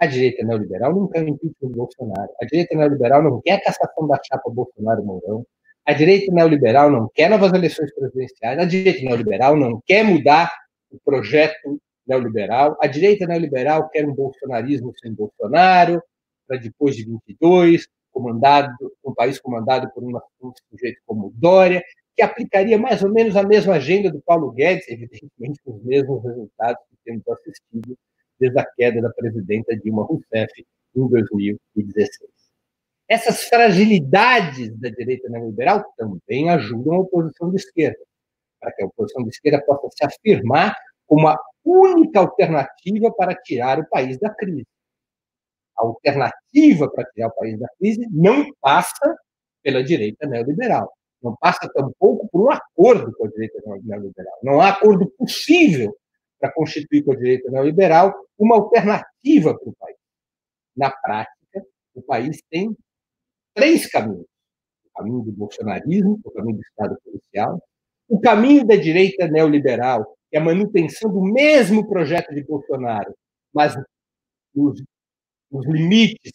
A 0.00 0.06
direita 0.06 0.44
neoliberal 0.44 0.94
não 0.94 1.08
quer 1.08 1.24
o 1.24 1.28
impeachment 1.28 1.70
do 1.70 1.76
Bolsonaro. 1.76 2.30
A 2.40 2.44
direita 2.44 2.76
neoliberal 2.76 3.22
não 3.22 3.40
quer 3.40 3.54
a 3.54 3.60
cassação 3.62 4.06
da 4.06 4.18
chapa 4.24 4.50
Bolsonaro-Mourão. 4.50 5.44
A 5.84 5.92
direita 5.92 6.32
neoliberal 6.32 6.90
não 6.90 7.08
quer 7.12 7.28
novas 7.28 7.52
eleições 7.52 7.92
presidenciais. 7.94 8.58
A 8.58 8.64
direita 8.64 9.00
neoliberal 9.02 9.56
não 9.56 9.82
quer 9.84 10.04
mudar 10.04 10.52
o 10.90 10.98
projeto 11.04 11.80
neoliberal. 12.06 12.76
A 12.80 12.86
direita 12.86 13.26
neoliberal 13.26 13.88
quer 13.88 14.06
um 14.06 14.14
bolsonarismo 14.14 14.92
sem 15.00 15.12
Bolsonaro, 15.12 16.02
para 16.46 16.58
depois 16.58 16.96
de 16.96 17.04
22, 17.04 17.86
comandado, 18.10 18.72
um 19.04 19.14
país 19.14 19.38
comandado 19.40 19.90
por 19.92 20.02
um 20.02 20.52
sujeito 20.70 21.00
como 21.06 21.32
Dória, 21.34 21.82
que 22.18 22.22
aplicaria 22.22 22.76
mais 22.76 23.00
ou 23.00 23.12
menos 23.12 23.36
a 23.36 23.44
mesma 23.44 23.74
agenda 23.74 24.10
do 24.10 24.20
Paulo 24.20 24.50
Guedes, 24.50 24.88
evidentemente 24.88 25.60
com 25.64 25.76
os 25.76 25.84
mesmos 25.84 26.20
resultados 26.24 26.82
que 26.90 26.96
temos 27.04 27.22
assistido 27.28 27.96
desde 28.40 28.58
a 28.58 28.66
queda 28.76 29.00
da 29.00 29.10
presidenta 29.10 29.76
Dilma 29.76 30.02
Rousseff 30.02 30.66
em 30.96 31.08
2016. 31.08 32.28
Essas 33.06 33.44
fragilidades 33.44 34.76
da 34.80 34.88
direita 34.88 35.28
neoliberal 35.28 35.84
também 35.96 36.50
ajudam 36.50 36.94
a 36.94 36.98
oposição 37.02 37.50
de 37.50 37.56
esquerda, 37.58 38.00
para 38.60 38.72
que 38.72 38.82
a 38.82 38.86
oposição 38.86 39.22
de 39.22 39.28
esquerda 39.28 39.64
possa 39.64 39.88
se 39.96 40.04
afirmar 40.04 40.74
como 41.06 41.28
a 41.28 41.38
única 41.64 42.18
alternativa 42.18 43.12
para 43.12 43.32
tirar 43.36 43.78
o 43.78 43.88
país 43.88 44.18
da 44.18 44.34
crise. 44.34 44.66
A 45.78 45.84
alternativa 45.84 46.90
para 46.90 47.04
tirar 47.12 47.28
o 47.28 47.34
país 47.36 47.56
da 47.60 47.68
crise 47.78 48.08
não 48.10 48.44
passa 48.60 49.16
pela 49.62 49.84
direita 49.84 50.26
neoliberal, 50.26 50.92
não 51.22 51.36
passa 51.36 51.68
tampouco 51.72 52.28
por 52.28 52.46
um 52.46 52.50
acordo 52.50 53.12
com 53.16 53.26
a 53.26 53.30
direita 53.30 53.60
neoliberal. 53.82 54.38
Não 54.42 54.60
há 54.60 54.70
acordo 54.70 55.06
possível 55.10 55.96
para 56.38 56.52
constituir 56.52 57.02
com 57.02 57.12
a 57.12 57.16
direita 57.16 57.50
neoliberal 57.50 58.14
uma 58.38 58.56
alternativa 58.56 59.58
para 59.58 59.68
o 59.68 59.74
país. 59.76 59.96
Na 60.76 60.90
prática, 60.90 61.66
o 61.94 62.02
país 62.02 62.40
tem 62.48 62.76
três 63.54 63.90
caminhos: 63.90 64.26
o 64.86 64.98
caminho 64.98 65.22
do 65.22 65.32
bolsonarismo, 65.32 66.20
o 66.24 66.30
caminho 66.30 66.56
do 66.56 66.62
Estado 66.62 66.96
policial, 67.04 67.60
o 68.08 68.20
caminho 68.20 68.64
da 68.64 68.76
direita 68.76 69.26
neoliberal, 69.26 70.16
que 70.30 70.36
é 70.36 70.40
a 70.40 70.44
manutenção 70.44 71.10
do 71.12 71.22
mesmo 71.22 71.86
projeto 71.88 72.32
de 72.34 72.44
Bolsonaro, 72.44 73.12
mas 73.52 73.74
nos, 74.54 74.82
nos 75.50 75.66
limites 75.66 76.32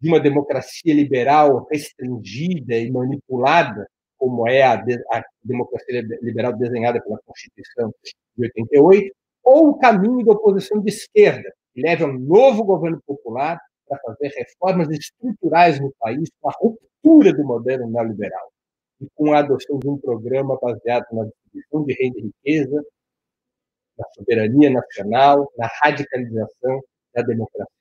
de 0.00 0.08
uma 0.08 0.18
democracia 0.18 0.92
liberal 0.94 1.66
restringida 1.70 2.76
e 2.76 2.90
manipulada, 2.90 3.86
como 4.22 4.48
é 4.48 4.62
a, 4.62 4.74
a 4.74 5.24
democracia 5.42 6.00
liberal 6.22 6.52
desenhada 6.52 7.02
pela 7.02 7.18
Constituição 7.26 7.92
de 8.36 8.44
88, 8.44 9.12
ou 9.42 9.70
o 9.70 9.78
caminho 9.78 10.24
da 10.24 10.30
oposição 10.30 10.80
de 10.80 10.90
esquerda, 10.90 11.52
que 11.74 11.82
leva 11.82 12.04
a 12.04 12.06
um 12.06 12.20
novo 12.20 12.62
governo 12.62 13.02
popular 13.04 13.60
para 13.88 13.98
fazer 13.98 14.28
reformas 14.28 14.88
estruturais 14.90 15.80
no 15.80 15.92
país 15.98 16.30
com 16.40 16.48
a 16.48 16.52
ruptura 16.56 17.32
do 17.32 17.42
modelo 17.42 17.90
neoliberal 17.90 18.52
e 19.00 19.08
com 19.16 19.32
a 19.32 19.40
adoção 19.40 19.80
de 19.80 19.88
um 19.88 19.98
programa 19.98 20.56
baseado 20.62 21.06
na 21.10 21.24
distribuição 21.24 21.84
de 21.84 21.92
renda 21.94 22.20
e 22.20 22.22
riqueza, 22.22 22.84
na 23.98 24.06
soberania 24.14 24.70
nacional, 24.70 25.52
na 25.58 25.68
radicalização 25.82 26.80
da 27.12 27.22
democracia. 27.22 27.74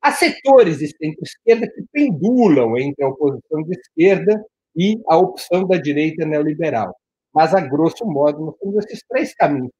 Há 0.00 0.12
setores 0.12 0.78
de 0.78 0.88
centro-esquerda 0.88 1.70
que 1.70 1.84
pendulam 1.92 2.78
entre 2.78 3.04
a 3.04 3.08
oposição 3.08 3.62
de 3.64 3.78
esquerda 3.78 4.42
e 4.78 5.02
a 5.08 5.18
opção 5.18 5.66
da 5.66 5.76
direita 5.76 6.24
neoliberal. 6.24 6.96
Mas, 7.34 7.52
a 7.52 7.60
grosso 7.60 8.06
modo, 8.06 8.46
nós 8.46 8.56
temos 8.58 8.84
esses 8.84 9.02
três 9.08 9.34
caminhos 9.34 9.72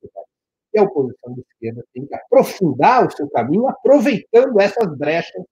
e 0.75 0.78
a 0.78 0.83
oposição 0.83 1.33
de 1.33 1.40
esquerda 1.40 1.85
tem 1.95 2.07
que 2.07 2.14
aprofundar 2.14 3.07
o 3.07 3.11
seu 3.11 3.28
caminho, 3.31 3.69
aproveitando 3.69 4.61
essas 4.61 4.87
brechas 4.99 5.43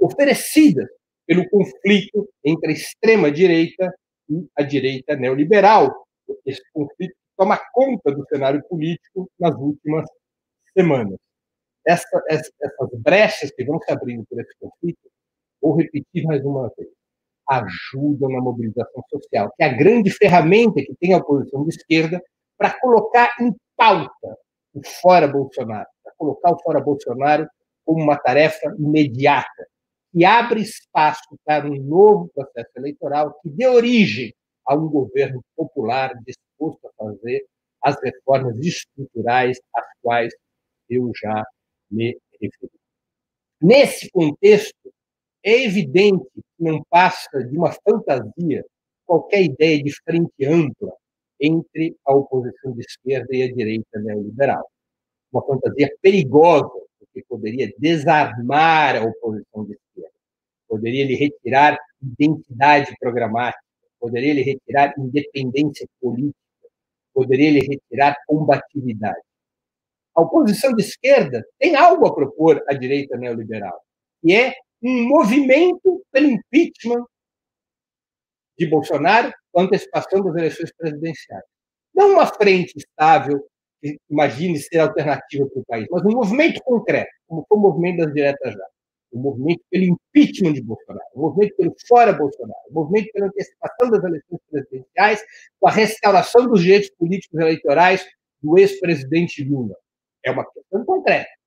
oferecidas 0.00 0.88
pelo 1.26 1.48
conflito 1.50 2.28
entre 2.44 2.70
a 2.70 2.74
extrema-direita 2.74 3.94
e 4.30 4.46
a 4.56 4.62
direita 4.62 5.16
neoliberal. 5.16 6.06
Esse 6.46 6.62
conflito 6.72 7.14
toma 7.36 7.58
conta 7.72 8.10
do 8.12 8.24
cenário 8.28 8.62
político 8.68 9.30
nas 9.38 9.54
últimas 9.56 10.08
semanas. 10.72 11.18
Essa, 11.86 12.22
essa, 12.28 12.50
essas 12.60 12.88
brechas 13.00 13.50
que 13.50 13.64
vão 13.64 13.78
se 13.80 13.90
abrindo 13.92 14.24
por 14.28 14.40
esse 14.40 14.52
conflito, 14.58 14.98
vou 15.60 15.76
repetir 15.76 16.24
mais 16.24 16.44
uma 16.44 16.70
vez, 16.76 16.88
ajudam 17.48 18.30
na 18.30 18.40
mobilização 18.40 19.02
social, 19.10 19.52
que 19.56 19.62
é 19.62 19.66
a 19.66 19.76
grande 19.76 20.10
ferramenta 20.10 20.82
que 20.82 20.94
tem 21.00 21.14
a 21.14 21.18
oposição 21.18 21.64
de 21.64 21.70
esquerda 21.70 22.22
para 22.56 22.78
colocar 22.78 23.34
em 23.40 23.54
pauta 23.76 24.36
o 24.74 24.80
fora 25.00 25.26
Bolsonaro, 25.26 25.88
para 26.02 26.12
colocar 26.16 26.52
o 26.52 26.62
fora 26.62 26.80
Bolsonaro 26.80 27.48
como 27.84 28.02
uma 28.02 28.18
tarefa 28.18 28.74
imediata, 28.78 29.66
que 30.12 30.24
abre 30.24 30.60
espaço 30.60 31.38
para 31.44 31.66
um 31.66 31.76
novo 31.76 32.28
processo 32.34 32.70
eleitoral 32.76 33.34
que 33.40 33.48
dê 33.48 33.66
origem 33.66 34.34
a 34.66 34.74
um 34.74 34.88
governo 34.88 35.42
popular 35.56 36.12
disposto 36.26 36.86
a 36.86 37.04
fazer 37.04 37.46
as 37.82 37.96
reformas 38.02 38.58
estruturais 38.58 39.58
às 39.74 39.86
quais 40.02 40.34
eu 40.90 41.10
já 41.14 41.44
me 41.90 42.18
referi. 42.40 42.72
Nesse 43.60 44.10
contexto, 44.10 44.92
é 45.42 45.64
evidente 45.64 46.28
não 46.58 46.82
passa 46.90 47.44
de 47.44 47.56
uma 47.56 47.72
fantasia 47.72 48.64
qualquer 49.06 49.42
ideia 49.42 49.82
de 49.82 49.92
frente 50.02 50.44
ampla 50.44 50.92
entre 51.40 51.96
a 52.04 52.14
oposição 52.14 52.72
de 52.72 52.80
esquerda 52.80 53.28
e 53.34 53.42
a 53.42 53.52
direita 53.52 53.98
neoliberal. 54.00 54.68
Uma 55.32 55.44
fantasia 55.44 55.90
perigosa, 56.02 56.70
porque 56.98 57.24
poderia 57.28 57.72
desarmar 57.78 58.96
a 58.96 59.04
oposição 59.04 59.64
de 59.64 59.74
esquerda, 59.74 60.14
poderia 60.68 61.06
lhe 61.06 61.14
retirar 61.14 61.78
identidade 62.02 62.94
programática, 62.98 63.62
poderia 63.98 64.34
lhe 64.34 64.42
retirar 64.42 64.94
independência 64.98 65.86
política, 66.00 66.36
poderia 67.14 67.50
lhe 67.50 67.60
retirar 67.60 68.16
combatividade. 68.26 69.20
A 70.14 70.22
oposição 70.22 70.74
de 70.74 70.82
esquerda 70.82 71.44
tem 71.58 71.76
algo 71.76 72.06
a 72.06 72.14
propor 72.14 72.62
à 72.68 72.74
direita 72.74 73.16
neoliberal, 73.16 73.80
que 74.20 74.34
é 74.34 74.52
um 74.82 75.08
movimento 75.08 76.02
pelo 76.12 76.26
impeachment 76.26 77.04
de 78.58 78.66
Bolsonaro 78.66 79.32
com 79.52 79.62
antecipação 79.62 80.22
das 80.22 80.36
eleições 80.36 80.72
presidenciais. 80.76 81.44
Não 81.94 82.12
uma 82.12 82.26
frente 82.26 82.74
estável 82.76 83.44
que 83.80 83.96
imagine 84.10 84.58
ser 84.58 84.78
alternativa 84.78 85.46
para 85.46 85.60
o 85.60 85.64
país, 85.64 85.86
mas 85.90 86.04
um 86.04 86.10
movimento 86.10 86.60
concreto, 86.62 87.10
como 87.26 87.44
foi 87.48 87.58
o 87.58 87.60
movimento 87.60 87.98
das 87.98 88.12
diretas 88.12 88.52
já. 88.52 88.66
O 89.10 89.18
um 89.18 89.22
movimento 89.22 89.62
pelo 89.70 89.84
impeachment 89.84 90.52
de 90.52 90.62
Bolsonaro, 90.62 91.08
o 91.14 91.18
um 91.18 91.22
movimento 91.22 91.56
pelo 91.56 91.74
fora 91.86 92.12
Bolsonaro, 92.12 92.60
o 92.68 92.70
um 92.70 92.74
movimento 92.74 93.10
pela 93.12 93.26
antecipação 93.26 93.90
das 93.90 94.04
eleições 94.04 94.40
presidenciais, 94.50 95.22
com 95.58 95.68
a 95.68 95.70
restauração 95.70 96.46
dos 96.46 96.62
direitos 96.62 96.90
políticos 96.90 97.40
eleitorais 97.40 98.04
do 98.42 98.58
ex-presidente 98.58 99.42
Lula. 99.44 99.74
É 100.24 100.30
uma 100.30 100.44
questão 100.44 100.84
concreta 100.84 101.37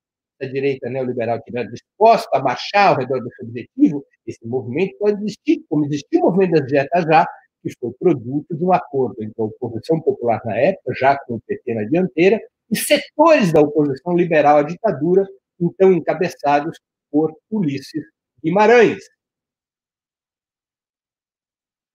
a 0.44 0.48
direita 0.48 0.88
neoliberal 0.88 1.38
estiver 1.38 1.68
disposta 1.68 2.36
a 2.36 2.42
marchar 2.42 2.88
ao 2.88 2.96
redor 2.96 3.22
desse 3.22 3.42
objetivo, 3.42 4.04
esse 4.26 4.46
movimento 4.46 4.96
pode 4.98 5.22
existir, 5.22 5.64
como 5.68 5.84
existiu 5.86 6.20
o 6.20 6.24
movimento 6.24 6.52
das 6.52 6.66
dietas 6.66 7.04
já, 7.04 7.26
que 7.62 7.72
foi 7.78 7.92
produto 7.92 8.56
de 8.56 8.64
um 8.64 8.72
acordo 8.72 9.22
entre 9.22 9.34
a 9.38 9.44
oposição 9.44 10.00
popular 10.00 10.40
na 10.44 10.56
época, 10.56 10.94
já 10.98 11.16
com 11.18 11.34
o 11.34 11.40
PT 11.40 11.74
na 11.74 11.84
dianteira, 11.84 12.40
e 12.70 12.76
setores 12.76 13.52
da 13.52 13.60
oposição 13.60 14.16
liberal 14.16 14.58
à 14.58 14.62
ditadura, 14.62 15.26
então 15.60 15.92
encabeçados 15.92 16.78
por 17.10 17.32
Ulisses 17.50 18.04
Guimarães. 18.42 19.04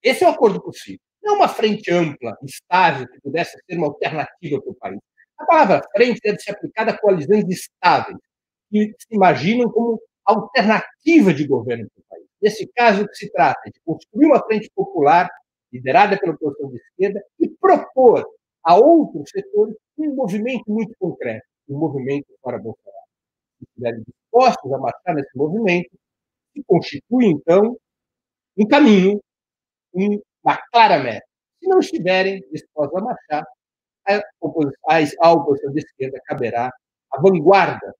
Esse 0.02 0.24
é 0.24 0.28
um 0.28 0.30
acordo 0.30 0.62
possível. 0.62 1.00
Não 1.22 1.36
uma 1.36 1.48
frente 1.48 1.90
ampla, 1.90 2.38
estável, 2.42 3.06
que 3.08 3.20
pudesse 3.20 3.58
ser 3.66 3.76
uma 3.76 3.88
alternativa 3.88 4.60
para 4.62 4.70
o 4.70 4.74
país. 4.74 5.00
A 5.38 5.44
palavra 5.44 5.82
frente 5.94 6.20
deve 6.22 6.38
ser 6.38 6.52
aplicada 6.52 6.92
a 6.92 6.98
coalizões 6.98 7.44
estáveis, 7.48 8.18
que 8.70 8.94
se 8.98 9.14
imaginam 9.14 9.70
como 9.70 10.00
alternativa 10.24 11.32
de 11.32 11.46
governo 11.46 11.88
para 11.94 12.00
o 12.00 12.04
país. 12.08 12.26
Nesse 12.40 12.66
caso, 12.74 13.02
o 13.02 13.08
que 13.08 13.14
se 13.14 13.30
trata 13.32 13.60
é 13.66 13.70
de 13.70 13.80
construir 13.84 14.26
uma 14.26 14.44
frente 14.44 14.70
popular, 14.74 15.28
liderada 15.72 16.18
pela 16.18 16.34
oposição 16.34 16.70
de 16.70 16.76
esquerda, 16.76 17.22
e 17.40 17.48
propor 17.48 18.26
a 18.62 18.76
outros 18.76 19.30
setores 19.30 19.74
um 19.98 20.14
movimento 20.14 20.64
muito 20.68 20.94
concreto, 20.98 21.44
um 21.68 21.78
movimento 21.78 22.26
fora 22.42 22.58
Bolsonaro. 22.58 22.98
Se 23.58 23.64
estiverem 23.64 24.02
dispostos 24.06 24.72
a 24.72 24.78
marchar 24.78 25.14
nesse 25.14 25.36
movimento, 25.36 25.90
se 26.52 26.62
constitui, 26.64 27.26
então, 27.26 27.76
um 28.56 28.66
caminho, 28.66 29.20
uma 29.92 30.56
clara 30.70 31.02
meta. 31.02 31.26
Se 31.60 31.68
não 31.68 31.80
estiverem 31.80 32.40
dispostos 32.52 32.96
a 32.96 33.04
marchar, 33.04 33.44
a 34.06 34.22
oposição, 34.40 34.80
a 35.20 35.32
oposição 35.32 35.72
de 35.72 35.80
esquerda 35.80 36.20
caberá 36.24 36.70
a 37.12 37.20
vanguarda 37.20 37.94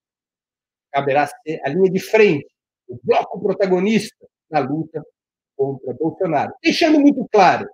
caberá 0.92 1.26
ser 1.26 1.60
a 1.64 1.68
linha 1.68 1.90
de 1.90 2.00
frente, 2.00 2.46
o 2.88 2.98
bloco 3.02 3.40
protagonista 3.40 4.26
na 4.50 4.60
luta 4.60 5.04
contra 5.56 5.92
Bolsonaro. 5.94 6.52
Deixando 6.62 7.00
muito 7.00 7.26
claro 7.30 7.68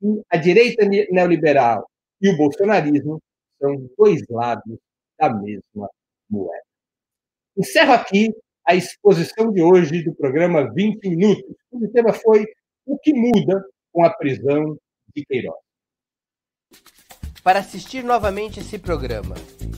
que 0.00 0.22
a 0.30 0.36
direita 0.36 0.84
neoliberal 0.86 1.88
e 2.20 2.28
o 2.28 2.36
bolsonarismo 2.36 3.22
são 3.60 3.88
dois 3.96 4.22
lados 4.28 4.78
da 5.18 5.32
mesma 5.32 5.88
moeda. 6.28 6.64
Encerro 7.56 7.92
aqui 7.92 8.34
a 8.66 8.74
exposição 8.74 9.52
de 9.52 9.62
hoje 9.62 10.02
do 10.02 10.14
programa 10.14 10.72
20 10.72 11.08
Minutos. 11.08 11.56
O 11.70 11.88
tema 11.88 12.12
foi 12.12 12.46
O 12.86 12.98
que 12.98 13.12
muda 13.12 13.62
com 13.92 14.04
a 14.04 14.10
prisão 14.10 14.76
de 15.14 15.24
Queiroz. 15.24 15.58
Para 17.42 17.58
assistir 17.58 18.04
novamente 18.04 18.60
esse 18.60 18.78
programa 18.78 19.34